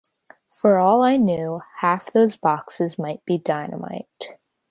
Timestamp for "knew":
1.17-1.61